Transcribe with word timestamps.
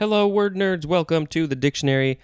Hello, 0.00 0.26
word 0.26 0.56
nerds. 0.56 0.86
Welcome 0.86 1.26
to 1.26 1.46
the 1.46 1.54
dictionary. 1.54 2.18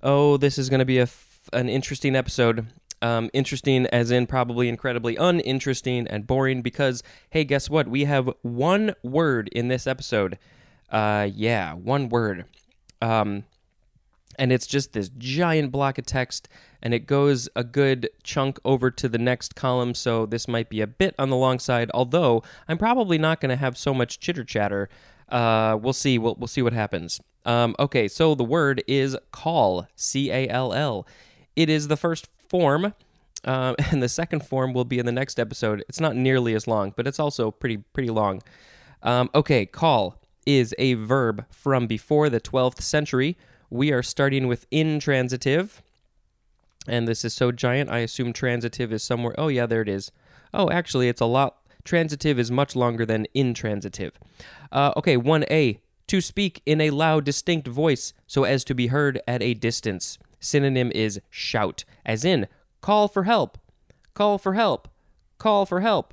Oh, 0.00 0.36
this 0.36 0.58
is 0.58 0.70
going 0.70 0.78
to 0.78 0.84
be 0.84 0.98
a 0.98 1.02
f- 1.02 1.50
an 1.52 1.68
interesting 1.68 2.14
episode. 2.14 2.68
Um, 3.02 3.30
interesting, 3.32 3.86
as 3.86 4.12
in 4.12 4.28
probably 4.28 4.68
incredibly 4.68 5.16
uninteresting 5.16 6.06
and 6.06 6.24
boring. 6.24 6.62
Because 6.62 7.02
hey, 7.30 7.42
guess 7.42 7.68
what? 7.68 7.88
We 7.88 8.04
have 8.04 8.30
one 8.42 8.94
word 9.02 9.48
in 9.48 9.66
this 9.66 9.88
episode. 9.88 10.38
Uh, 10.88 11.28
yeah, 11.34 11.74
one 11.74 12.10
word. 12.10 12.44
Um, 13.02 13.42
and 14.38 14.52
it's 14.52 14.68
just 14.68 14.92
this 14.92 15.10
giant 15.18 15.72
block 15.72 15.98
of 15.98 16.06
text, 16.06 16.48
and 16.80 16.94
it 16.94 17.08
goes 17.08 17.48
a 17.56 17.64
good 17.64 18.08
chunk 18.22 18.60
over 18.64 18.88
to 18.92 19.08
the 19.08 19.18
next 19.18 19.56
column. 19.56 19.94
So 19.94 20.26
this 20.26 20.46
might 20.46 20.68
be 20.68 20.80
a 20.80 20.86
bit 20.86 21.16
on 21.18 21.30
the 21.30 21.36
long 21.36 21.58
side. 21.58 21.90
Although 21.92 22.44
I'm 22.68 22.78
probably 22.78 23.18
not 23.18 23.40
going 23.40 23.50
to 23.50 23.56
have 23.56 23.76
so 23.76 23.92
much 23.92 24.20
chitter 24.20 24.44
chatter. 24.44 24.88
Uh, 25.28 25.78
we'll 25.80 25.92
see. 25.92 26.18
We'll 26.18 26.36
we'll 26.36 26.46
see 26.46 26.62
what 26.62 26.72
happens. 26.72 27.20
Um, 27.44 27.76
okay, 27.78 28.08
so 28.08 28.34
the 28.34 28.44
word 28.44 28.82
is 28.86 29.16
call. 29.32 29.86
C 29.96 30.30
A 30.30 30.48
L 30.48 30.72
L. 30.72 31.06
It 31.54 31.70
is 31.70 31.88
the 31.88 31.96
first 31.96 32.28
form. 32.48 32.94
Uh, 33.44 33.74
and 33.90 34.02
the 34.02 34.08
second 34.08 34.44
form 34.44 34.72
will 34.72 34.84
be 34.84 34.98
in 34.98 35.06
the 35.06 35.12
next 35.12 35.38
episode. 35.38 35.84
It's 35.88 36.00
not 36.00 36.16
nearly 36.16 36.54
as 36.54 36.66
long, 36.66 36.92
but 36.96 37.06
it's 37.06 37.20
also 37.20 37.50
pretty 37.50 37.78
pretty 37.78 38.10
long. 38.10 38.42
Um, 39.02 39.30
okay, 39.34 39.66
call 39.66 40.20
is 40.46 40.74
a 40.78 40.94
verb 40.94 41.44
from 41.50 41.86
before 41.86 42.30
the 42.30 42.40
12th 42.40 42.80
century. 42.80 43.36
We 43.68 43.92
are 43.92 44.02
starting 44.02 44.46
with 44.46 44.66
intransitive, 44.70 45.82
and 46.86 47.08
this 47.08 47.24
is 47.24 47.34
so 47.34 47.50
giant. 47.50 47.90
I 47.90 47.98
assume 47.98 48.32
transitive 48.32 48.92
is 48.92 49.02
somewhere. 49.02 49.34
Oh 49.36 49.48
yeah, 49.48 49.66
there 49.66 49.82
it 49.82 49.88
is. 49.88 50.12
Oh, 50.54 50.70
actually, 50.70 51.08
it's 51.08 51.20
a 51.20 51.26
lot. 51.26 51.56
Transitive 51.86 52.36
is 52.36 52.50
much 52.50 52.74
longer 52.74 53.06
than 53.06 53.28
intransitive. 53.32 54.18
Uh, 54.72 54.92
okay, 54.96 55.16
1a. 55.16 55.78
To 56.08 56.20
speak 56.20 56.60
in 56.66 56.80
a 56.80 56.90
loud, 56.90 57.24
distinct 57.24 57.68
voice 57.68 58.12
so 58.26 58.42
as 58.42 58.64
to 58.64 58.74
be 58.74 58.88
heard 58.88 59.20
at 59.26 59.40
a 59.40 59.54
distance. 59.54 60.18
Synonym 60.40 60.90
is 60.94 61.20
shout, 61.30 61.84
as 62.04 62.24
in 62.24 62.48
call 62.80 63.06
for 63.06 63.22
help, 63.22 63.56
call 64.14 64.36
for 64.36 64.54
help, 64.54 64.88
call 65.38 65.64
for 65.64 65.80
help. 65.80 66.12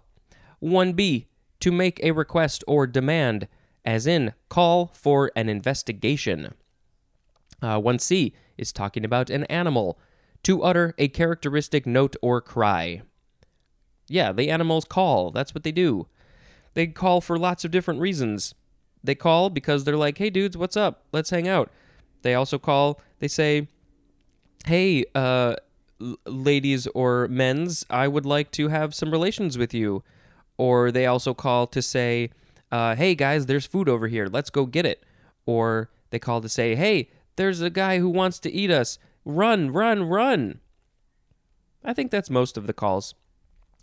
1b. 0.61 1.25
To 1.61 1.71
make 1.71 1.99
a 2.03 2.11
request 2.11 2.63
or 2.67 2.85
demand, 2.85 3.47
as 3.83 4.05
in 4.05 4.33
call 4.49 4.91
for 4.93 5.31
an 5.35 5.49
investigation. 5.49 6.53
Uh, 7.63 7.79
1c 7.79 8.31
is 8.59 8.71
talking 8.71 9.03
about 9.03 9.31
an 9.31 9.43
animal. 9.45 9.97
To 10.43 10.61
utter 10.61 10.93
a 10.99 11.07
characteristic 11.07 11.87
note 11.87 12.15
or 12.21 12.41
cry. 12.41 13.01
Yeah, 14.07 14.31
the 14.31 14.49
animals 14.49 14.85
call. 14.85 15.31
That's 15.31 15.53
what 15.53 15.63
they 15.63 15.71
do. 15.71 16.07
They 16.73 16.87
call 16.87 17.21
for 17.21 17.37
lots 17.37 17.63
of 17.63 17.71
different 17.71 17.99
reasons. 17.99 18.53
They 19.03 19.15
call 19.15 19.49
because 19.49 19.83
they're 19.83 19.97
like, 19.97 20.17
hey, 20.17 20.29
dudes, 20.29 20.57
what's 20.57 20.77
up? 20.77 21.03
Let's 21.11 21.29
hang 21.29 21.47
out. 21.47 21.71
They 22.21 22.33
also 22.35 22.57
call, 22.57 23.01
they 23.19 23.27
say, 23.27 23.67
hey, 24.65 25.05
uh, 25.13 25.55
ladies 26.25 26.87
or 26.87 27.27
men's, 27.27 27.85
I 27.89 28.07
would 28.07 28.25
like 28.25 28.51
to 28.51 28.69
have 28.69 28.95
some 28.95 29.11
relations 29.11 29.57
with 29.57 29.73
you. 29.73 30.03
Or 30.57 30.91
they 30.91 31.05
also 31.05 31.33
call 31.33 31.67
to 31.67 31.81
say, 31.81 32.29
uh, 32.71 32.95
hey, 32.95 33.15
guys, 33.15 33.45
there's 33.45 33.65
food 33.65 33.89
over 33.89 34.07
here. 34.07 34.27
Let's 34.27 34.49
go 34.49 34.65
get 34.65 34.85
it. 34.85 35.03
Or 35.45 35.89
they 36.09 36.19
call 36.19 36.41
to 36.41 36.49
say, 36.49 36.75
hey, 36.75 37.09
there's 37.35 37.61
a 37.61 37.69
guy 37.69 37.99
who 37.99 38.09
wants 38.09 38.39
to 38.39 38.51
eat 38.51 38.71
us. 38.71 38.99
Run, 39.25 39.71
run, 39.71 40.03
run. 40.03 40.59
I 41.83 41.93
think 41.93 42.11
that's 42.11 42.29
most 42.29 42.57
of 42.57 42.67
the 42.67 42.73
calls. 42.73 43.15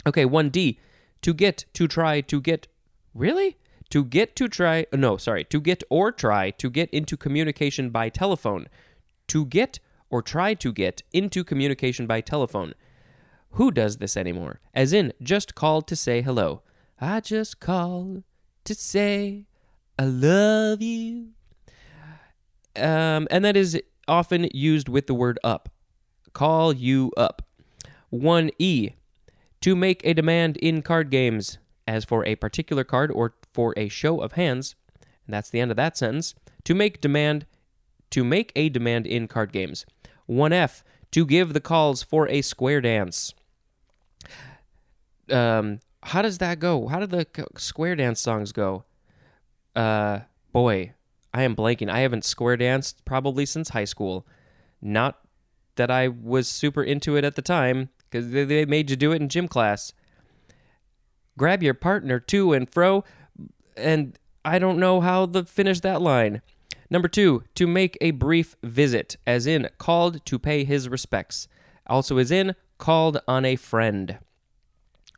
Okay, 0.06 0.24
1D. 0.24 0.78
To 1.22 1.34
get, 1.34 1.64
to 1.74 1.86
try, 1.86 2.20
to 2.22 2.40
get. 2.40 2.66
Really? 3.14 3.58
To 3.90 4.04
get 4.04 4.36
to 4.36 4.48
try. 4.48 4.86
No, 4.92 5.16
sorry. 5.16 5.44
To 5.44 5.60
get 5.60 5.82
or 5.90 6.12
try 6.12 6.50
to 6.52 6.70
get 6.70 6.88
into 6.90 7.16
communication 7.16 7.90
by 7.90 8.08
telephone. 8.08 8.68
To 9.28 9.44
get 9.44 9.80
or 10.08 10.22
try 10.22 10.54
to 10.54 10.72
get 10.72 11.02
into 11.12 11.44
communication 11.44 12.06
by 12.06 12.20
telephone. 12.20 12.74
Who 13.52 13.70
does 13.70 13.96
this 13.96 14.16
anymore? 14.16 14.60
As 14.74 14.92
in, 14.92 15.12
just 15.22 15.54
called 15.54 15.86
to 15.88 15.96
say 15.96 16.22
hello. 16.22 16.62
I 17.00 17.20
just 17.20 17.60
called 17.60 18.22
to 18.64 18.74
say 18.74 19.46
I 19.98 20.04
love 20.04 20.80
you. 20.80 21.30
Um, 22.76 23.26
and 23.30 23.44
that 23.44 23.56
is 23.56 23.80
often 24.06 24.48
used 24.52 24.88
with 24.88 25.06
the 25.06 25.14
word 25.14 25.38
up. 25.42 25.68
Call 26.32 26.72
you 26.72 27.12
up. 27.16 27.42
1E. 28.12 28.94
To 29.62 29.76
make 29.76 30.00
a 30.04 30.14
demand 30.14 30.56
in 30.56 30.82
card 30.82 31.10
games, 31.10 31.58
as 31.86 32.04
for 32.04 32.24
a 32.24 32.36
particular 32.36 32.84
card 32.84 33.10
or 33.10 33.34
for 33.52 33.74
a 33.76 33.88
show 33.88 34.20
of 34.20 34.32
hands. 34.32 34.74
And 35.26 35.34
that's 35.34 35.50
the 35.50 35.60
end 35.60 35.70
of 35.70 35.76
that 35.76 35.96
sentence. 35.96 36.34
To 36.64 36.74
make 36.74 37.00
demand 37.00 37.46
to 38.10 38.24
make 38.24 38.52
a 38.56 38.68
demand 38.68 39.06
in 39.06 39.28
card 39.28 39.52
games. 39.52 39.86
1F. 40.28 40.82
To 41.12 41.26
give 41.26 41.52
the 41.52 41.60
calls 41.60 42.02
for 42.02 42.28
a 42.28 42.42
square 42.42 42.80
dance. 42.80 43.34
Um, 45.30 45.80
how 46.04 46.22
does 46.22 46.38
that 46.38 46.58
go? 46.58 46.88
How 46.88 47.00
do 47.00 47.06
the 47.06 47.26
square 47.56 47.96
dance 47.96 48.20
songs 48.20 48.52
go? 48.52 48.84
Uh, 49.74 50.20
boy, 50.52 50.94
I 51.32 51.42
am 51.42 51.56
blanking. 51.56 51.88
I 51.88 52.00
haven't 52.00 52.24
square 52.24 52.56
danced 52.56 53.04
probably 53.04 53.46
since 53.46 53.70
high 53.70 53.84
school. 53.84 54.26
Not 54.80 55.20
that 55.76 55.90
I 55.90 56.08
was 56.08 56.48
super 56.48 56.82
into 56.82 57.16
it 57.16 57.24
at 57.24 57.36
the 57.36 57.42
time, 57.42 57.90
because 58.10 58.30
they, 58.30 58.44
they 58.44 58.64
made 58.64 58.90
you 58.90 58.96
do 58.96 59.12
it 59.12 59.20
in 59.20 59.28
gym 59.28 59.48
class. 59.48 59.92
Grab 61.38 61.62
your 61.62 61.74
partner 61.74 62.18
to 62.18 62.52
and 62.52 62.68
fro, 62.68 63.04
and 63.76 64.18
I 64.44 64.58
don't 64.58 64.78
know 64.78 65.00
how 65.00 65.26
to 65.26 65.44
finish 65.44 65.80
that 65.80 66.02
line. 66.02 66.42
Number 66.90 67.08
two, 67.08 67.44
to 67.54 67.66
make 67.66 67.96
a 68.00 68.10
brief 68.10 68.56
visit, 68.62 69.16
as 69.26 69.46
in 69.46 69.68
called 69.78 70.24
to 70.26 70.38
pay 70.38 70.64
his 70.64 70.88
respects. 70.88 71.46
Also, 71.86 72.18
as 72.18 72.30
in 72.30 72.56
called 72.78 73.20
on 73.28 73.44
a 73.44 73.56
friend. 73.56 74.18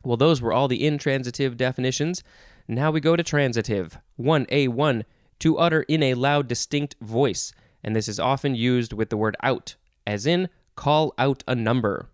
Well, 0.03 0.17
those 0.17 0.41
were 0.41 0.53
all 0.53 0.67
the 0.67 0.85
intransitive 0.85 1.57
definitions. 1.57 2.23
Now 2.67 2.91
we 2.91 2.99
go 2.99 3.15
to 3.15 3.23
transitive. 3.23 3.97
1A1, 4.19 5.03
to 5.39 5.57
utter 5.57 5.81
in 5.83 6.03
a 6.03 6.13
loud, 6.13 6.47
distinct 6.47 6.95
voice, 7.01 7.53
and 7.83 7.95
this 7.95 8.07
is 8.07 8.19
often 8.19 8.55
used 8.55 8.93
with 8.93 9.09
the 9.09 9.17
word 9.17 9.35
out, 9.41 9.75
as 10.05 10.25
in 10.25 10.49
call 10.75 11.13
out 11.17 11.43
a 11.47 11.55
number. 11.55 12.09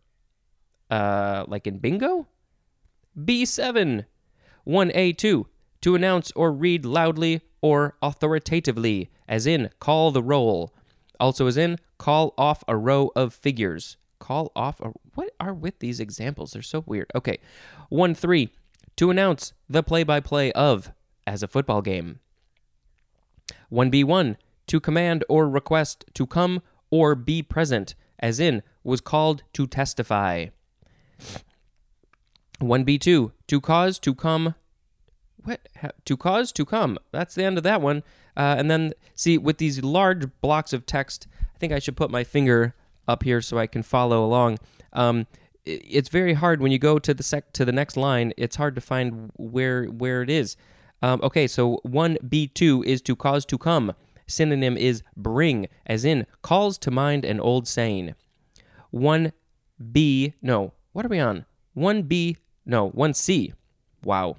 Uh, 0.90 1.46
like 1.48 1.68
in 1.68 1.78
bingo? 1.80 2.28
B7. 3.18 4.06
1A2, 4.68 5.46
to 5.82 5.96
announce 5.96 6.32
or 6.36 6.52
read 6.52 6.86
loudly 6.86 7.42
or 7.62 7.96
authoritatively, 8.02 9.10
as 9.28 9.48
in 9.48 9.70
call 9.80 10.12
the 10.12 10.24
roll. 10.24 10.74
Also, 11.20 11.48
as 11.48 11.58
in 11.58 11.78
call 11.98 12.34
off 12.38 12.64
a 12.68 12.78
row 12.78 13.12
of 13.16 13.34
figures. 13.34 13.98
Call 14.20 14.52
off 14.56 14.80
a. 14.82 14.92
What 15.16 15.32
are 15.40 15.54
with 15.54 15.80
these 15.80 16.00
examples? 16.00 16.52
They're 16.52 16.62
so 16.62 16.84
weird. 16.86 17.12
Okay. 17.16 17.40
1 17.90 18.14
3, 18.14 18.50
to 18.98 19.10
announce 19.10 19.54
the 19.70 19.82
play 19.82 20.04
by 20.04 20.20
play 20.20 20.52
of, 20.52 20.92
as 21.26 21.42
a 21.42 21.48
football 21.48 21.82
game. 21.82 22.20
1B1, 23.72 24.36
to 24.68 24.80
command 24.80 25.24
or 25.28 25.50
request 25.50 26.06
to 26.14 26.28
come 26.28 26.62
or 26.92 27.16
be 27.16 27.42
present, 27.42 27.96
as 28.20 28.40
in 28.40 28.62
was 28.84 29.02
called 29.02 29.44
to 29.54 29.66
testify. 29.68 30.48
1B2, 32.62 33.32
to 33.48 33.62
cause 33.62 34.00
to 34.00 34.14
come. 34.14 34.56
What? 35.44 35.68
To 36.06 36.18
cause 36.18 36.52
to 36.54 36.66
come. 36.66 36.98
That's 37.12 37.36
the 37.36 37.44
end 37.44 37.58
of 37.58 37.64
that 37.64 37.82
one. 37.82 38.04
Uh, 38.36 38.56
and 38.58 38.70
then, 38.70 38.94
see, 39.16 39.38
with 39.38 39.58
these 39.58 39.84
large 39.84 40.28
blocks 40.42 40.74
of 40.74 40.86
text, 40.86 41.28
I 41.56 41.58
think 41.58 41.74
I 41.74 41.80
should 41.80 41.98
put 41.98 42.12
my 42.12 42.24
finger 42.24 42.76
up 43.08 43.24
here 43.24 43.42
so 43.42 43.58
I 43.58 43.68
can 43.68 43.84
follow 43.84 44.24
along. 44.24 44.60
Um, 44.94 45.28
it's 45.66 46.10
very 46.10 46.34
hard 46.34 46.62
when 46.62 46.72
you 46.72 46.80
go 46.80 47.00
to 47.00 47.14
the 47.14 47.24
sec- 47.24 47.54
to 47.54 47.66
the 47.66 47.72
next 47.72 47.98
line. 47.98 48.34
It's 48.38 48.56
hard 48.56 48.76
to 48.76 48.82
find 48.82 49.32
where 49.36 49.86
where 49.86 50.22
it 50.22 50.30
is. 50.30 50.56
Um, 51.02 51.20
okay, 51.24 51.48
so 51.48 51.80
one 51.84 52.18
B 52.28 52.48
two 52.48 52.84
is 52.86 53.02
to 53.04 53.16
cause 53.16 53.46
to 53.46 53.58
come. 53.58 53.94
Synonym 54.28 54.78
is 54.78 55.02
bring, 55.18 55.68
as 55.86 56.06
in 56.06 56.28
calls 56.42 56.78
to 56.80 56.92
mind 56.92 57.26
an 57.26 57.40
old 57.40 57.68
saying. 57.68 58.16
One 58.92 59.34
B 59.92 60.34
no, 60.42 60.74
what 60.92 61.06
are 61.06 61.10
we 61.10 61.20
on? 61.20 61.46
One 61.74 62.04
B 62.04 62.38
no 62.66 62.90
one 62.90 63.14
C. 63.14 63.54
Wow, 64.04 64.38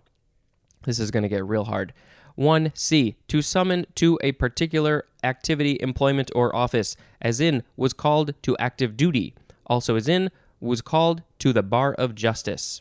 this 0.85 0.99
is 0.99 1.11
going 1.11 1.25
to 1.25 1.29
get 1.29 1.45
real 1.45 1.65
hard. 1.65 1.93
1C, 2.39 3.17
to 3.29 3.43
summon 3.43 3.87
to 3.97 4.19
a 4.23 4.33
particular 4.33 5.05
activity, 5.23 5.77
employment, 5.81 6.31
or 6.35 6.55
office, 6.57 6.97
as 7.21 7.39
in 7.41 7.63
was 7.77 7.93
called 7.93 8.33
to 8.43 8.57
active 8.57 8.97
duty. 8.97 9.35
Also, 9.67 9.97
as 9.97 10.09
in 10.09 10.31
was 10.59 10.81
called 10.81 11.23
to 11.39 11.53
the 11.53 11.63
bar 11.63 11.93
of 11.95 12.15
justice. 12.15 12.81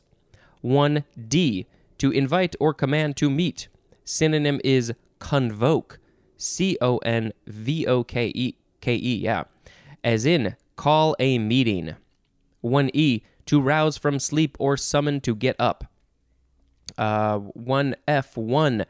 1D, 0.63 1.65
to 1.97 2.11
invite 2.11 2.55
or 2.59 2.73
command 2.73 3.17
to 3.17 3.29
meet. 3.29 3.67
Synonym 4.05 4.61
is 4.63 4.93
convoke. 5.19 5.99
C 6.37 6.77
O 6.79 6.99
N 6.99 7.33
V 7.47 7.85
O 7.85 8.03
K 8.03 8.31
E 8.33 8.55
K 8.79 8.95
E, 8.95 9.15
yeah. 9.15 9.43
As 10.03 10.25
in 10.25 10.55
call 10.77 11.15
a 11.19 11.37
meeting. 11.37 11.95
1E, 12.63 13.23
to 13.49 13.59
rouse 13.59 13.97
from 13.97 14.19
sleep 14.19 14.55
or 14.59 14.77
summon 14.77 15.19
to 15.19 15.33
get 15.33 15.55
up. 15.57 15.85
Uh, 16.99 17.39
1F1, 17.57 18.85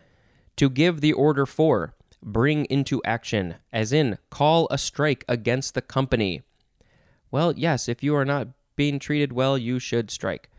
to 0.58 0.70
give 0.70 1.00
the 1.00 1.14
order 1.14 1.46
for, 1.46 1.94
bring 2.22 2.66
into 2.66 3.02
action, 3.06 3.56
as 3.72 3.94
in 3.94 4.18
call 4.30 4.68
a 4.70 4.78
strike 4.78 5.24
against 5.30 5.76
the 5.76 5.82
company. 5.82 6.42
Well, 7.32 7.54
yes, 7.56 7.88
if 7.88 8.04
you 8.04 8.14
are 8.16 8.26
not 8.26 8.50
being 8.76 9.00
treated 9.00 9.32
well, 9.32 9.58
you 9.58 9.80
should 9.80 10.12
strike. 10.12 10.50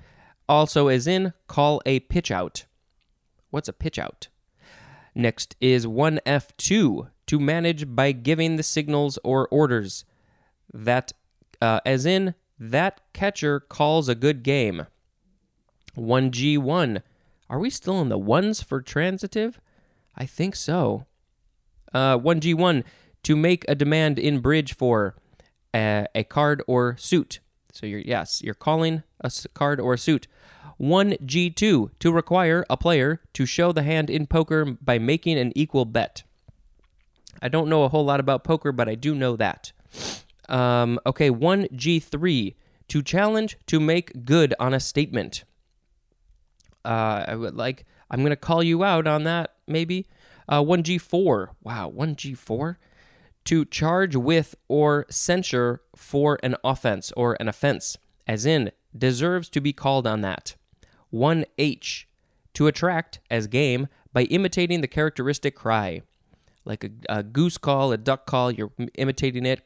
Also, 0.48 0.88
as 0.88 1.06
in 1.06 1.34
call 1.46 1.82
a 1.84 2.00
pitch 2.00 2.30
out. 2.30 2.64
What's 3.50 3.68
a 3.68 3.74
pitch 3.74 3.98
out? 3.98 4.28
Next 5.14 5.56
is 5.60 5.84
1F2 5.84 7.10
to 7.26 7.38
manage 7.38 7.94
by 7.94 8.12
giving 8.12 8.56
the 8.56 8.62
signals 8.62 9.18
or 9.22 9.46
orders. 9.48 10.06
That, 10.72 11.12
uh, 11.60 11.80
as 11.84 12.06
in, 12.06 12.34
that 12.60 13.00
catcher 13.14 13.58
calls 13.58 14.08
a 14.08 14.14
good 14.14 14.42
game. 14.42 14.86
1G1. 15.96 17.02
Are 17.48 17.58
we 17.58 17.70
still 17.70 18.00
in 18.00 18.10
the 18.10 18.18
ones 18.18 18.62
for 18.62 18.82
transitive? 18.82 19.58
I 20.14 20.26
think 20.26 20.54
so. 20.54 21.06
Uh, 21.92 22.18
1G1 22.18 22.84
to 23.22 23.36
make 23.36 23.64
a 23.66 23.74
demand 23.74 24.18
in 24.18 24.40
bridge 24.40 24.76
for 24.76 25.16
a, 25.74 26.06
a 26.14 26.22
card 26.24 26.62
or 26.66 26.96
suit. 26.98 27.40
So 27.72 27.86
you're 27.86 28.00
yes, 28.00 28.42
you're 28.42 28.54
calling 28.54 29.02
a 29.20 29.32
card 29.54 29.80
or 29.80 29.94
a 29.94 29.98
suit. 29.98 30.28
1G2 30.80 31.90
to 31.98 32.12
require 32.12 32.64
a 32.70 32.76
player 32.76 33.20
to 33.34 33.46
show 33.46 33.72
the 33.72 33.82
hand 33.82 34.08
in 34.08 34.26
poker 34.26 34.64
by 34.64 34.98
making 34.98 35.38
an 35.38 35.52
equal 35.54 35.84
bet. 35.84 36.22
I 37.42 37.48
don't 37.48 37.68
know 37.68 37.84
a 37.84 37.88
whole 37.88 38.04
lot 38.04 38.20
about 38.20 38.44
poker, 38.44 38.72
but 38.72 38.88
I 38.88 38.94
do 38.94 39.14
know 39.14 39.36
that. 39.36 39.72
Um, 40.50 40.98
okay, 41.06 41.30
1G3 41.30 42.54
to 42.88 43.02
challenge 43.02 43.56
to 43.66 43.80
make 43.80 44.24
good 44.24 44.52
on 44.58 44.74
a 44.74 44.80
statement. 44.80 45.44
Uh, 46.84 47.24
I 47.28 47.36
would 47.36 47.54
like, 47.54 47.86
I'm 48.10 48.20
going 48.20 48.30
to 48.30 48.36
call 48.36 48.62
you 48.62 48.82
out 48.82 49.06
on 49.06 49.24
that, 49.24 49.54
maybe. 49.66 50.06
Uh, 50.48 50.62
1G4. 50.62 51.48
Wow, 51.62 51.92
1G4? 51.96 52.76
To 53.44 53.64
charge 53.64 54.16
with 54.16 54.56
or 54.68 55.06
censure 55.08 55.82
for 55.94 56.38
an 56.42 56.56
offense 56.64 57.12
or 57.16 57.36
an 57.38 57.48
offense, 57.48 57.96
as 58.26 58.44
in, 58.44 58.72
deserves 58.96 59.48
to 59.50 59.60
be 59.60 59.72
called 59.72 60.06
on 60.06 60.20
that. 60.22 60.56
1H. 61.12 62.04
To 62.54 62.66
attract, 62.66 63.20
as 63.30 63.46
game, 63.46 63.86
by 64.12 64.22
imitating 64.24 64.80
the 64.80 64.88
characteristic 64.88 65.54
cry. 65.54 66.02
Like 66.64 66.84
a, 66.84 66.90
a 67.08 67.22
goose 67.22 67.56
call, 67.56 67.92
a 67.92 67.96
duck 67.96 68.26
call, 68.26 68.50
you're 68.50 68.72
imitating 68.94 69.46
it. 69.46 69.62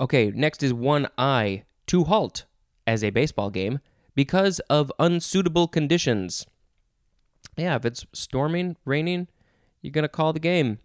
Okay, 0.00 0.30
next 0.34 0.62
is 0.62 0.72
1I. 0.72 1.62
To 1.88 2.04
halt, 2.04 2.46
as 2.86 3.04
a 3.04 3.10
baseball 3.10 3.50
game, 3.50 3.78
because 4.14 4.58
of 4.70 4.90
unsuitable 4.98 5.68
conditions. 5.68 6.46
Yeah, 7.56 7.76
if 7.76 7.84
it's 7.84 8.06
storming, 8.12 8.76
raining, 8.84 9.28
you're 9.82 9.92
going 9.92 10.02
to 10.02 10.08
call 10.08 10.32
the 10.32 10.40
game. 10.40 10.78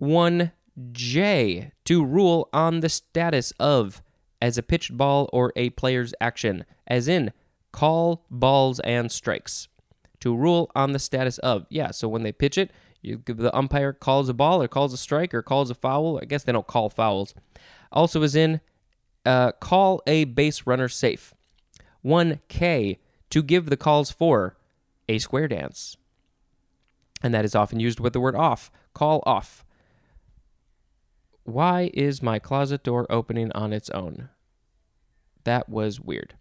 1J 0.00 1.72
to 1.84 2.04
rule 2.04 2.48
on 2.52 2.80
the 2.80 2.88
status 2.88 3.52
of 3.58 4.02
as 4.40 4.56
a 4.56 4.62
pitched 4.62 4.96
ball 4.96 5.28
or 5.32 5.52
a 5.56 5.70
player's 5.70 6.14
action, 6.20 6.64
as 6.86 7.08
in 7.08 7.32
call 7.72 8.24
balls 8.30 8.80
and 8.80 9.12
strikes. 9.12 9.68
To 10.20 10.36
rule 10.36 10.70
on 10.74 10.92
the 10.92 10.98
status 10.98 11.38
of. 11.38 11.66
Yeah, 11.70 11.90
so 11.90 12.08
when 12.08 12.22
they 12.22 12.32
pitch 12.32 12.58
it, 12.58 12.70
you, 13.02 13.22
the 13.24 13.54
umpire 13.56 13.92
calls 13.94 14.28
a 14.28 14.34
ball 14.34 14.62
or 14.62 14.68
calls 14.68 14.92
a 14.92 14.98
strike 14.98 15.32
or 15.32 15.42
calls 15.42 15.70
a 15.70 15.74
foul. 15.74 16.18
I 16.20 16.26
guess 16.26 16.44
they 16.44 16.52
don't 16.52 16.66
call 16.66 16.90
fouls. 16.90 17.34
Also, 17.92 18.22
is 18.22 18.34
in 18.34 18.60
uh, 19.24 19.52
call 19.52 20.02
a 20.06 20.24
base 20.24 20.66
runner 20.66 20.88
safe. 20.88 21.34
1K 22.04 22.98
to 23.30 23.42
give 23.42 23.66
the 23.66 23.76
calls 23.76 24.10
for 24.10 24.56
a 25.08 25.18
square 25.18 25.48
dance. 25.48 25.96
And 27.22 27.34
that 27.34 27.44
is 27.44 27.54
often 27.54 27.80
used 27.80 28.00
with 28.00 28.12
the 28.12 28.20
word 28.20 28.34
off. 28.34 28.70
Call 28.94 29.22
off. 29.26 29.64
Why 31.44 31.90
is 31.94 32.22
my 32.22 32.38
closet 32.38 32.82
door 32.82 33.06
opening 33.10 33.50
on 33.52 33.72
its 33.72 33.90
own? 33.90 34.30
That 35.44 35.68
was 35.68 36.00
weird. 36.00 36.34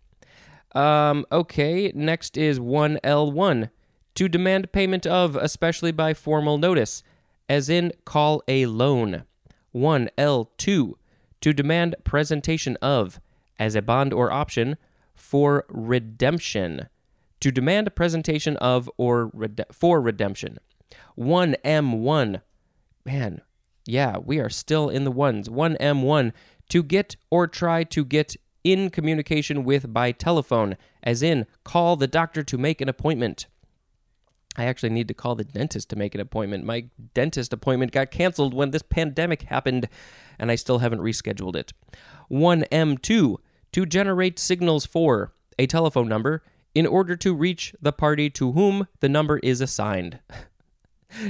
Um, 0.74 1.26
okay, 1.32 1.92
next 1.96 2.38
is 2.38 2.60
1L1 2.60 3.72
to 4.16 4.30
demand 4.30 4.72
payment 4.72 5.08
of, 5.08 5.36
especially 5.36 5.92
by 5.92 6.14
formal 6.14 6.58
notice, 6.58 7.02
as 7.48 7.70
in 7.70 7.92
call 8.06 8.44
a 8.48 8.68
loan. 8.68 9.24
1L2 9.74 10.94
to 11.42 11.54
demand 11.54 11.96
presentation 12.04 12.78
of, 12.82 13.20
as 13.58 13.76
a 13.76 13.82
bond 13.82 14.14
or 14.14 14.32
option, 14.32 14.78
for 15.16 15.66
redemption. 15.70 16.88
To 17.42 17.52
demand 17.52 17.88
a 17.88 17.92
presentation 17.92 18.58
of 18.58 18.90
or 18.98 19.32
rede- 19.34 19.66
for 19.72 20.02
redemption. 20.02 20.60
1M1. 21.18 22.42
Man, 23.06 23.42
yeah, 23.86 24.18
we 24.18 24.40
are 24.40 24.50
still 24.50 24.90
in 24.90 25.04
the 25.04 25.12
ones. 25.12 25.50
1M1. 25.50 26.34
To 26.70 26.84
get 26.84 27.16
or 27.30 27.48
try 27.48 27.84
to 27.86 28.06
get 28.06 28.36
in 28.64 28.90
communication 28.90 29.64
with 29.64 29.92
by 29.94 30.12
telephone, 30.12 30.78
as 31.02 31.24
in 31.24 31.46
call 31.64 31.96
the 31.96 32.08
doctor 32.08 32.44
to 32.44 32.58
make 32.58 32.82
an 32.82 32.90
appointment. 32.90 33.48
I 34.58 34.66
actually 34.66 34.90
need 34.90 35.08
to 35.08 35.14
call 35.14 35.36
the 35.36 35.44
dentist 35.44 35.90
to 35.90 35.96
make 35.96 36.14
an 36.16 36.22
appointment. 36.22 36.66
My 36.66 36.86
dentist 37.14 37.54
appointment 37.54 37.92
got 37.92 38.12
canceled 38.12 38.54
when 38.54 38.72
this 38.72 38.82
pandemic 38.82 39.44
happened, 39.44 39.88
and 40.40 40.52
I 40.52 40.56
still 40.56 40.80
haven't 40.80 41.02
rescheduled 41.02 41.56
it. 41.56 41.74
1M2 42.32 43.38
to 43.72 43.86
generate 43.86 44.40
signals 44.40 44.86
for 44.86 45.34
a 45.58 45.68
telephone 45.68 46.08
number 46.08 46.44
in 46.74 46.88
order 46.88 47.18
to 47.18 47.34
reach 47.34 47.74
the 47.82 47.92
party 47.92 48.30
to 48.30 48.54
whom 48.54 48.88
the 49.00 49.10
number 49.10 49.40
is 49.40 49.60
assigned. 49.62 50.20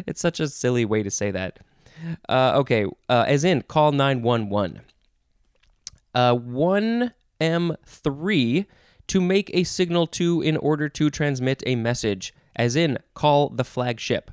it's 0.06 0.22
such 0.22 0.40
a 0.40 0.48
silly 0.48 0.86
way 0.86 1.04
to 1.04 1.12
say 1.12 1.32
that. 1.32 1.60
Uh, 2.28 2.52
okay, 2.56 2.86
uh, 3.10 3.26
as 3.28 3.44
in 3.44 3.62
call 3.64 3.92
911. 3.92 4.82
Uh, 6.14 6.36
1M3 6.36 8.66
to 9.08 9.22
make 9.22 9.50
a 9.54 9.64
signal 9.64 10.06
to 10.08 10.42
in 10.42 10.58
order 10.58 10.90
to 10.90 11.10
transmit 11.10 11.64
a 11.66 11.76
message, 11.76 12.34
as 12.56 12.76
in 12.76 13.00
call 13.14 13.50
the 13.50 13.64
flagship. 13.64 14.32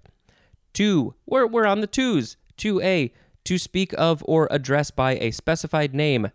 2. 0.74 1.14
We're, 1.26 1.46
we're 1.46 1.66
on 1.66 1.80
the 1.80 1.86
twos. 1.86 2.36
2A 2.58 3.12
to 3.46 3.58
speak 3.58 3.92
of 3.96 4.22
or 4.26 4.46
address 4.50 4.90
by 4.90 5.16
a 5.16 5.30
specified 5.30 5.94
name. 5.94 6.30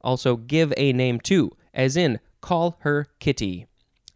Also, 0.00 0.36
give 0.36 0.72
a 0.76 0.92
name 0.92 1.20
to, 1.20 1.52
as 1.72 1.96
in 1.96 2.20
call 2.40 2.76
her 2.80 3.06
Kitty. 3.20 3.66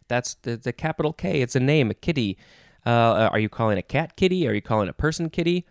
That's 0.07 0.35
the, 0.35 0.57
the 0.57 0.73
capital 0.73 1.13
K. 1.13 1.41
It's 1.41 1.55
a 1.55 1.59
name, 1.59 1.89
a 1.89 1.93
Kitty. 1.93 2.37
Uh, 2.85 3.29
are 3.31 3.39
you 3.39 3.49
calling 3.49 3.77
a 3.77 3.83
cat 3.83 4.15
kitty? 4.15 4.47
Are 4.47 4.53
you 4.53 4.61
calling 4.61 4.89
a 4.89 4.93
person 4.93 5.29
kitty? 5.29 5.65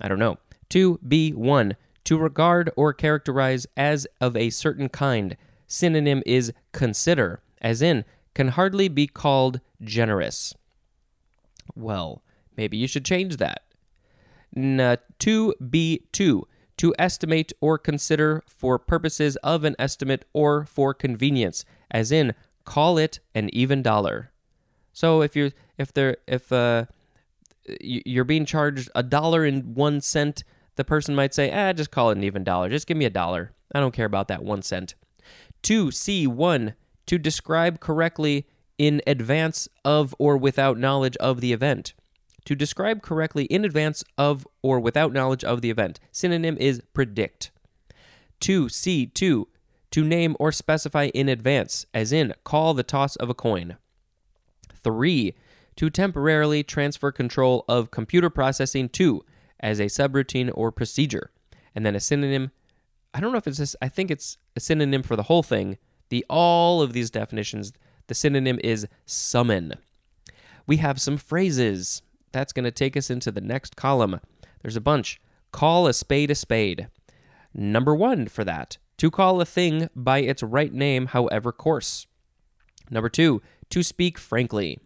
I 0.00 0.08
don't 0.08 0.18
know. 0.18 0.38
To 0.70 0.98
be 1.06 1.30
one, 1.32 1.76
To 2.04 2.18
regard 2.18 2.70
or 2.76 2.92
characterize 2.92 3.66
as 3.76 4.06
of 4.20 4.36
a 4.36 4.50
certain 4.50 4.90
kind. 4.90 5.36
Synonym 5.66 6.22
is 6.26 6.52
consider, 6.72 7.40
as 7.62 7.80
in, 7.80 8.04
can 8.34 8.48
hardly 8.48 8.88
be 8.88 9.06
called 9.06 9.60
generous. 9.82 10.54
Well, 11.74 12.22
maybe 12.56 12.76
you 12.76 12.86
should 12.86 13.06
change 13.06 13.38
that. 13.38 13.62
N- 14.56 14.98
2B2. 15.18 16.42
To 16.78 16.94
estimate 16.98 17.52
or 17.60 17.78
consider 17.78 18.42
for 18.48 18.80
purposes 18.80 19.36
of 19.36 19.62
an 19.62 19.76
estimate 19.78 20.24
or 20.32 20.66
for 20.66 20.92
convenience, 20.92 21.64
as 21.88 22.10
in, 22.10 22.34
call 22.64 22.98
it 22.98 23.20
an 23.32 23.48
even 23.52 23.80
dollar. 23.80 24.32
So 24.92 25.22
if 25.22 25.36
you're 25.36 25.50
if 25.78 25.92
there 25.92 26.16
if 26.26 26.50
uh 26.50 26.86
you're 27.80 28.24
being 28.24 28.44
charged 28.44 28.90
a 28.94 29.02
dollar 29.02 29.44
and 29.44 29.76
one 29.76 30.00
cent, 30.00 30.44
the 30.76 30.84
person 30.84 31.14
might 31.14 31.32
say, 31.32 31.50
"Ah, 31.52 31.72
just 31.72 31.90
call 31.90 32.10
it 32.10 32.18
an 32.18 32.24
even 32.24 32.44
dollar. 32.44 32.68
Just 32.68 32.86
give 32.86 32.96
me 32.96 33.04
a 33.04 33.10
dollar. 33.10 33.52
I 33.74 33.80
don't 33.80 33.94
care 33.94 34.06
about 34.06 34.28
that 34.28 34.42
one 34.42 34.62
cent 34.62 34.90
cent." 34.90 34.94
Two 35.62 35.90
C 35.90 36.26
one 36.26 36.74
to 37.06 37.18
describe 37.18 37.80
correctly 37.80 38.46
in 38.78 39.00
advance 39.06 39.68
of 39.84 40.14
or 40.18 40.36
without 40.36 40.78
knowledge 40.78 41.16
of 41.18 41.40
the 41.40 41.52
event. 41.52 41.94
To 42.44 42.54
describe 42.54 43.02
correctly 43.02 43.44
in 43.44 43.64
advance 43.64 44.04
of 44.18 44.46
or 44.62 44.78
without 44.78 45.12
knowledge 45.12 45.44
of 45.44 45.62
the 45.62 45.70
event. 45.70 45.98
Synonym 46.12 46.56
is 46.58 46.82
predict. 46.92 47.50
2C2. 48.40 49.46
To 49.90 50.04
name 50.04 50.36
or 50.38 50.52
specify 50.52 51.06
in 51.14 51.28
advance, 51.28 51.86
as 51.94 52.12
in 52.12 52.34
call 52.44 52.74
the 52.74 52.82
toss 52.82 53.16
of 53.16 53.30
a 53.30 53.34
coin. 53.34 53.76
3. 54.82 55.34
To 55.76 55.90
temporarily 55.90 56.62
transfer 56.62 57.10
control 57.10 57.64
of 57.68 57.90
computer 57.90 58.28
processing 58.28 58.88
to, 58.90 59.24
as 59.60 59.80
a 59.80 59.84
subroutine 59.84 60.50
or 60.54 60.70
procedure. 60.70 61.30
And 61.74 61.86
then 61.86 61.96
a 61.96 62.00
synonym, 62.00 62.50
I 63.14 63.20
don't 63.20 63.32
know 63.32 63.38
if 63.38 63.46
it's 63.46 63.58
this, 63.58 63.74
I 63.80 63.88
think 63.88 64.10
it's 64.10 64.36
a 64.54 64.60
synonym 64.60 65.02
for 65.02 65.16
the 65.16 65.24
whole 65.24 65.42
thing. 65.42 65.78
The 66.10 66.24
all 66.28 66.82
of 66.82 66.92
these 66.92 67.10
definitions, 67.10 67.72
the 68.08 68.14
synonym 68.14 68.58
is 68.62 68.86
summon. 69.06 69.74
We 70.66 70.76
have 70.78 71.00
some 71.00 71.16
phrases. 71.16 72.02
That's 72.34 72.52
going 72.52 72.64
to 72.64 72.72
take 72.72 72.96
us 72.96 73.10
into 73.10 73.30
the 73.30 73.40
next 73.40 73.76
column. 73.76 74.20
There's 74.60 74.74
a 74.74 74.80
bunch. 74.80 75.20
Call 75.52 75.86
a 75.86 75.92
spade 75.92 76.32
a 76.32 76.34
spade. 76.34 76.88
Number 77.54 77.94
one 77.94 78.26
for 78.26 78.42
that, 78.42 78.76
to 78.98 79.08
call 79.08 79.40
a 79.40 79.44
thing 79.44 79.88
by 79.94 80.18
its 80.18 80.42
right 80.42 80.72
name, 80.72 81.06
however 81.06 81.52
coarse. 81.52 82.08
Number 82.90 83.08
two, 83.08 83.40
to 83.70 83.84
speak 83.84 84.18
frankly. 84.18 84.80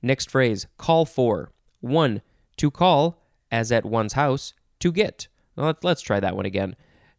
Next 0.00 0.30
phrase, 0.30 0.66
call 0.78 1.04
for. 1.04 1.52
One, 1.80 2.22
To 2.56 2.70
call, 2.70 3.22
as 3.50 3.70
at 3.70 3.84
one's 3.84 4.14
house, 4.14 4.54
to 4.80 4.90
get. 4.90 5.28
Let's 5.56 6.00
try 6.00 6.18
that 6.18 6.34
one 6.34 6.46
again. 6.46 6.76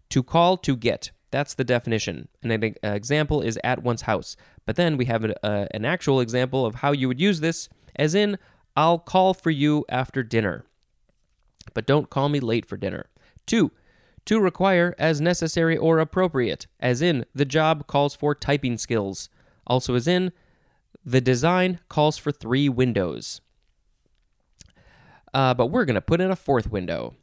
To 0.10 0.24
call, 0.24 0.58
to 0.58 0.76
get. 0.76 1.12
That's 1.30 1.54
the 1.54 1.64
definition. 1.64 2.30
And 2.42 2.52
an 2.52 2.76
example 2.82 3.42
is 3.42 3.60
at 3.64 3.84
one's 3.84 4.04
house. 4.04 4.36
But 4.66 4.76
then 4.76 4.98
we 4.98 5.06
have 5.06 5.24
uh, 5.44 5.66
an 5.70 5.86
actual 5.86 6.20
example 6.20 6.66
of 6.66 6.76
how 6.76 6.94
you 6.94 7.08
would 7.08 7.20
use 7.20 7.42
this, 7.42 7.70
as 7.96 8.16
in, 8.16 8.38
I'll 8.76 9.00
call 9.00 9.34
for 9.34 9.52
you 9.52 9.86
after 9.90 10.24
dinner. 10.24 10.66
But 11.74 11.88
don't 11.88 12.10
call 12.10 12.30
me 12.30 12.40
late 12.40 12.66
for 12.66 12.78
dinner. 12.78 13.08
Two, 13.46 13.72
to 14.26 14.40
require 14.40 14.96
as 14.98 15.22
necessary 15.22 15.78
or 15.78 16.00
appropriate, 16.00 16.68
as 16.80 17.02
in, 17.02 17.26
the 17.34 17.46
job 17.46 17.88
calls 17.88 18.16
for 18.16 18.34
typing 18.34 18.78
skills. 18.78 19.30
Also, 19.68 19.96
as 19.96 20.08
in, 20.08 20.32
the 21.06 21.22
design 21.22 21.80
calls 21.90 22.18
for 22.18 22.32
three 22.32 22.68
windows. 22.68 23.42
Uh, 25.34 25.54
but 25.54 25.68
we're 25.68 25.86
going 25.86 25.96
to 25.96 26.02
put 26.02 26.22
in 26.22 26.32
a 26.32 26.36
fourth 26.36 26.72
window. 26.72 27.14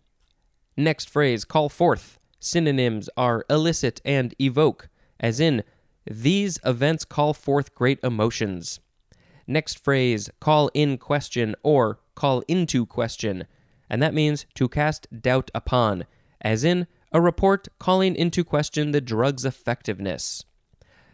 Next 0.77 1.09
phrase, 1.09 1.45
call 1.45 1.69
forth. 1.69 2.19
Synonyms 2.39 3.09
are 3.17 3.45
elicit 3.49 4.01
and 4.05 4.35
evoke, 4.41 4.89
as 5.19 5.41
in, 5.41 5.63
these 6.05 6.59
events 6.65 7.05
call 7.05 7.35
forth 7.35 7.75
great 7.75 7.99
emotions. 8.03 8.81
Next 9.47 9.83
phrase, 9.83 10.31
call 10.41 10.71
in 10.75 10.99
question 10.99 11.55
or 11.63 11.99
call 12.15 12.43
into 12.49 12.87
question, 12.87 13.47
and 13.91 14.03
that 14.03 14.15
means 14.15 14.47
to 14.55 14.69
cast 14.69 15.07
doubt 15.23 15.51
upon, 15.55 16.05
as 16.41 16.65
in, 16.65 16.87
a 17.13 17.21
report 17.21 17.69
calling 17.79 18.15
into 18.17 18.45
question 18.45 18.93
the 18.93 19.01
drug's 19.01 19.45
effectiveness. 19.45 20.45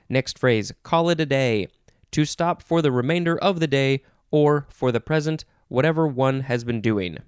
Next 0.08 0.38
phrase, 0.38 0.72
call 0.82 1.10
it 1.10 1.20
a 1.20 1.26
day, 1.26 1.68
to 2.12 2.24
stop 2.24 2.62
for 2.62 2.80
the 2.80 2.92
remainder 2.92 3.36
of 3.36 3.60
the 3.60 3.66
day 3.66 4.02
or 4.30 4.66
for 4.70 4.92
the 4.92 5.00
present, 5.00 5.44
whatever 5.68 6.06
one 6.06 6.42
has 6.42 6.64
been 6.64 6.80
doing. 6.80 7.18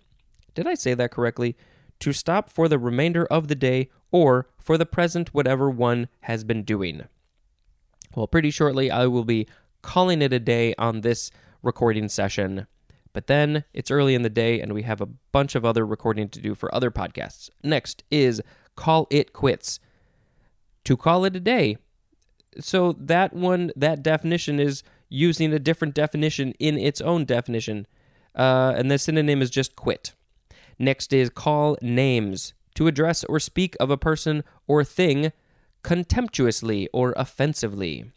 Did 0.54 0.66
I 0.66 0.74
say 0.74 0.94
that 0.94 1.10
correctly? 1.10 1.56
To 2.00 2.12
stop 2.12 2.48
for 2.48 2.68
the 2.68 2.78
remainder 2.78 3.26
of 3.26 3.48
the 3.48 3.54
day 3.54 3.90
or 4.10 4.48
for 4.58 4.78
the 4.78 4.86
present, 4.86 5.34
whatever 5.34 5.68
one 5.68 6.08
has 6.22 6.44
been 6.44 6.62
doing. 6.62 7.04
Well, 8.14 8.26
pretty 8.26 8.50
shortly, 8.50 8.90
I 8.90 9.06
will 9.06 9.24
be 9.24 9.46
calling 9.82 10.22
it 10.22 10.32
a 10.32 10.40
day 10.40 10.74
on 10.78 11.00
this 11.00 11.30
recording 11.62 12.08
session. 12.08 12.66
But 13.12 13.26
then 13.26 13.64
it's 13.72 13.90
early 13.90 14.14
in 14.14 14.22
the 14.22 14.30
day 14.30 14.60
and 14.60 14.72
we 14.72 14.82
have 14.82 15.00
a 15.00 15.06
bunch 15.06 15.54
of 15.54 15.64
other 15.64 15.84
recording 15.84 16.28
to 16.28 16.40
do 16.40 16.54
for 16.54 16.72
other 16.74 16.90
podcasts. 16.90 17.50
Next 17.62 18.04
is 18.10 18.40
call 18.76 19.06
it 19.10 19.32
quits. 19.32 19.80
To 20.84 20.96
call 20.96 21.24
it 21.24 21.36
a 21.36 21.40
day. 21.40 21.76
So 22.58 22.92
that 22.98 23.32
one, 23.32 23.72
that 23.76 24.02
definition 24.02 24.58
is 24.60 24.82
using 25.08 25.52
a 25.52 25.58
different 25.58 25.94
definition 25.94 26.52
in 26.58 26.78
its 26.78 27.00
own 27.00 27.24
definition. 27.24 27.86
Uh, 28.34 28.74
and 28.76 28.90
the 28.90 28.98
synonym 28.98 29.42
is 29.42 29.50
just 29.50 29.76
quit. 29.76 30.14
Next 30.78 31.12
is 31.12 31.30
call 31.30 31.76
names. 31.82 32.54
To 32.76 32.86
address 32.86 33.24
or 33.24 33.40
speak 33.40 33.76
of 33.80 33.90
a 33.90 33.98
person 33.98 34.44
or 34.66 34.84
thing 34.84 35.32
contemptuously 35.82 36.88
or 36.92 37.12
offensively. 37.16 38.12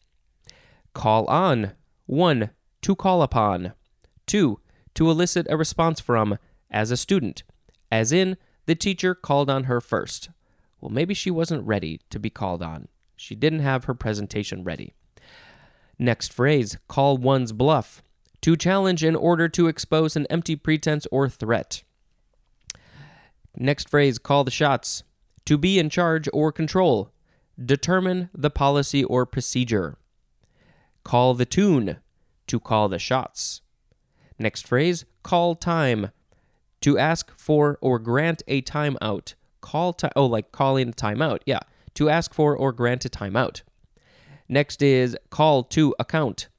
Call 0.93 1.25
on. 1.25 1.73
1. 2.05 2.49
To 2.81 2.95
call 2.95 3.21
upon. 3.21 3.73
2. 4.27 4.59
To 4.95 5.09
elicit 5.09 5.47
a 5.49 5.57
response 5.57 5.99
from, 5.99 6.37
as 6.69 6.91
a 6.91 6.97
student, 6.97 7.43
as 7.91 8.11
in, 8.11 8.37
the 8.65 8.75
teacher 8.75 9.13
called 9.15 9.49
on 9.49 9.65
her 9.65 9.81
first. 9.81 10.29
Well, 10.79 10.91
maybe 10.91 11.13
she 11.13 11.31
wasn't 11.31 11.65
ready 11.65 12.01
to 12.09 12.19
be 12.19 12.29
called 12.29 12.61
on. 12.61 12.87
She 13.15 13.35
didn't 13.35 13.59
have 13.59 13.85
her 13.85 13.93
presentation 13.93 14.63
ready. 14.63 14.93
Next 15.97 16.33
phrase 16.33 16.77
call 16.87 17.17
one's 17.17 17.51
bluff. 17.51 18.03
To 18.41 18.57
challenge 18.57 19.03
in 19.03 19.15
order 19.15 19.47
to 19.49 19.67
expose 19.67 20.15
an 20.15 20.27
empty 20.29 20.55
pretense 20.55 21.07
or 21.11 21.29
threat. 21.29 21.83
Next 23.55 23.89
phrase 23.89 24.17
call 24.17 24.43
the 24.43 24.51
shots. 24.51 25.03
To 25.45 25.57
be 25.57 25.79
in 25.79 25.89
charge 25.89 26.27
or 26.33 26.51
control. 26.51 27.11
Determine 27.63 28.29
the 28.33 28.49
policy 28.49 29.03
or 29.03 29.25
procedure. 29.25 29.97
Call 31.03 31.33
the 31.33 31.45
tune. 31.45 31.97
To 32.47 32.59
call 32.59 32.89
the 32.89 32.99
shots. 32.99 33.61
Next 34.37 34.67
phrase 34.67 35.05
call 35.23 35.55
time. 35.55 36.11
To 36.81 36.97
ask 36.97 37.31
for 37.37 37.77
or 37.81 37.99
grant 37.99 38.43
a 38.47 38.61
timeout. 38.61 39.35
Call 39.61 39.93
time. 39.93 40.11
Oh, 40.15 40.25
like 40.25 40.51
calling 40.51 40.89
a 40.89 40.93
timeout. 40.93 41.39
Yeah. 41.45 41.59
To 41.95 42.09
ask 42.09 42.33
for 42.33 42.55
or 42.55 42.73
grant 42.73 43.05
a 43.05 43.09
timeout. 43.09 43.61
Next 44.49 44.81
is 44.81 45.17
call 45.29 45.63
to 45.63 45.95
account. 45.99 46.49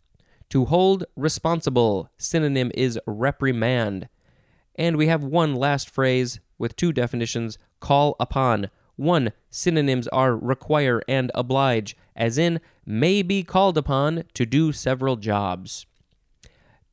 To 0.50 0.64
hold 0.66 1.04
responsible. 1.16 2.08
Synonym 2.16 2.70
is 2.74 2.98
reprimand. 3.06 4.08
And 4.76 4.96
we 4.96 5.06
have 5.08 5.22
one 5.22 5.54
last 5.54 5.90
phrase 5.90 6.40
with 6.58 6.76
two 6.76 6.92
definitions 6.92 7.58
call 7.80 8.16
upon. 8.18 8.70
One, 8.96 9.32
synonyms 9.50 10.08
are 10.08 10.36
require 10.36 11.02
and 11.08 11.30
oblige, 11.34 11.96
as 12.14 12.38
in, 12.38 12.60
may 12.86 13.22
be 13.22 13.42
called 13.42 13.76
upon 13.76 14.24
to 14.34 14.46
do 14.46 14.72
several 14.72 15.16
jobs. 15.16 15.86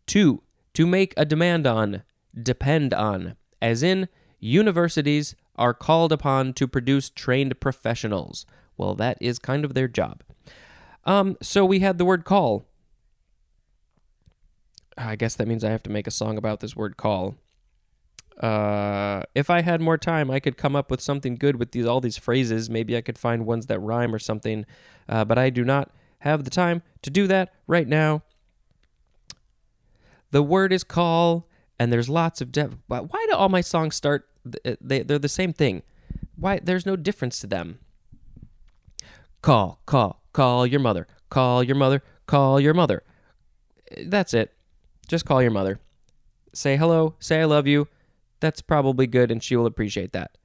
Two, 0.07 0.41
to 0.73 0.87
make 0.87 1.13
a 1.15 1.25
demand 1.25 1.67
on, 1.67 2.03
depend 2.41 2.93
on, 2.93 3.35
as 3.61 3.83
in, 3.83 4.07
universities 4.39 5.35
are 5.55 5.73
called 5.73 6.11
upon 6.11 6.53
to 6.53 6.67
produce 6.67 7.09
trained 7.09 7.59
professionals. 7.59 8.45
Well, 8.77 8.95
that 8.95 9.17
is 9.21 9.37
kind 9.37 9.63
of 9.63 9.73
their 9.73 9.87
job. 9.87 10.23
Um, 11.05 11.37
so 11.41 11.65
we 11.65 11.79
had 11.79 11.97
the 11.97 12.05
word 12.05 12.25
call. 12.25 12.65
I 14.97 15.15
guess 15.15 15.35
that 15.35 15.47
means 15.47 15.63
I 15.63 15.69
have 15.69 15.83
to 15.83 15.89
make 15.89 16.07
a 16.07 16.11
song 16.11 16.37
about 16.37 16.59
this 16.61 16.75
word 16.75 16.97
call. 16.97 17.35
Uh, 18.41 19.21
if 19.35 19.51
I 19.51 19.61
had 19.61 19.81
more 19.81 19.99
time, 19.99 20.31
I 20.31 20.39
could 20.39 20.57
come 20.57 20.75
up 20.75 20.89
with 20.89 20.99
something 20.99 21.35
good 21.35 21.57
with 21.57 21.71
these 21.71 21.85
all 21.85 22.01
these 22.01 22.17
phrases. 22.17 22.69
Maybe 22.69 22.97
I 22.97 23.01
could 23.01 23.17
find 23.17 23.45
ones 23.45 23.67
that 23.67 23.79
rhyme 23.79 24.15
or 24.15 24.19
something. 24.19 24.65
Uh, 25.07 25.23
but 25.23 25.37
I 25.37 25.51
do 25.51 25.63
not 25.63 25.91
have 26.19 26.43
the 26.43 26.49
time 26.49 26.81
to 27.03 27.11
do 27.11 27.27
that 27.27 27.53
right 27.67 27.87
now. 27.87 28.23
The 30.31 30.41
word 30.41 30.73
is 30.73 30.83
call, 30.83 31.47
and 31.77 31.93
there's 31.93 32.09
lots 32.09 32.41
of 32.41 32.51
depth. 32.51 32.77
Why 32.87 33.25
do 33.29 33.35
all 33.35 33.49
my 33.49 33.61
songs 33.61 33.95
start? 33.95 34.27
Uh, 34.65 34.75
they 34.81 35.03
they're 35.03 35.19
the 35.19 35.29
same 35.29 35.53
thing. 35.53 35.83
Why 36.35 36.59
there's 36.63 36.85
no 36.85 36.95
difference 36.95 37.39
to 37.41 37.47
them. 37.47 37.77
Call, 39.43 39.81
call, 39.85 40.23
call 40.33 40.65
your 40.65 40.79
mother. 40.79 41.07
Call 41.29 41.63
your 41.63 41.75
mother. 41.75 42.01
Call 42.25 42.59
your 42.59 42.73
mother. 42.73 43.03
That's 44.03 44.33
it. 44.33 44.51
Just 45.07 45.25
call 45.25 45.43
your 45.43 45.51
mother. 45.51 45.79
Say 46.53 46.75
hello. 46.75 47.15
Say 47.19 47.41
I 47.41 47.45
love 47.45 47.67
you 47.67 47.87
that's 48.41 48.61
probably 48.61 49.07
good 49.07 49.31
and 49.31 49.41
she 49.41 49.55
will 49.55 49.65
appreciate 49.65 50.13
that. 50.13 50.37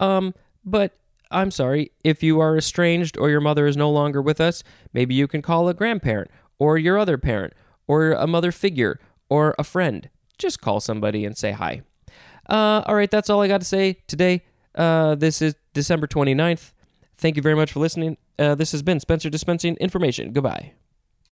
Um, 0.00 0.34
but 0.64 0.98
I'm 1.30 1.50
sorry, 1.50 1.92
if 2.04 2.22
you 2.22 2.40
are 2.40 2.56
estranged 2.56 3.16
or 3.16 3.30
your 3.30 3.40
mother 3.40 3.66
is 3.66 3.76
no 3.76 3.90
longer 3.90 4.20
with 4.20 4.40
us, 4.40 4.62
maybe 4.92 5.14
you 5.14 5.26
can 5.26 5.42
call 5.42 5.68
a 5.68 5.74
grandparent 5.74 6.30
or 6.58 6.78
your 6.78 6.98
other 6.98 7.18
parent 7.18 7.54
or 7.86 8.12
a 8.12 8.26
mother 8.26 8.52
figure 8.52 9.00
or 9.28 9.54
a 9.58 9.64
friend. 9.64 10.10
Just 10.38 10.60
call 10.60 10.80
somebody 10.80 11.24
and 11.24 11.36
say 11.36 11.52
hi. 11.52 11.82
Uh, 12.48 12.82
all 12.86 12.94
right, 12.94 13.10
that's 13.10 13.30
all 13.30 13.40
I 13.40 13.48
got 13.48 13.60
to 13.60 13.66
say 13.66 13.98
today. 14.06 14.42
Uh, 14.74 15.14
this 15.14 15.40
is 15.40 15.54
December 15.72 16.06
29th. 16.06 16.72
Thank 17.16 17.36
you 17.36 17.42
very 17.42 17.54
much 17.54 17.72
for 17.72 17.80
listening. 17.80 18.16
Uh, 18.38 18.54
this 18.54 18.72
has 18.72 18.82
been 18.82 19.00
Spencer 19.00 19.30
Dispensing 19.30 19.76
Information. 19.76 20.32
Goodbye. 20.32 20.74